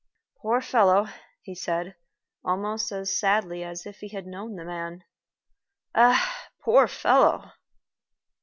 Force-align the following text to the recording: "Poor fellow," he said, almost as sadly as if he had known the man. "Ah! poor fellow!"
"Poor 0.39 0.61
fellow," 0.61 1.05
he 1.43 1.53
said, 1.53 1.93
almost 2.43 2.91
as 2.91 3.15
sadly 3.15 3.63
as 3.63 3.85
if 3.85 3.97
he 3.97 4.07
had 4.07 4.25
known 4.25 4.55
the 4.55 4.65
man. 4.65 5.03
"Ah! 5.93 6.47
poor 6.63 6.87
fellow!" 6.87 7.51